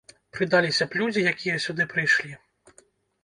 [0.35, 2.31] Прыдаліся б людзі, якія сюды прышлі.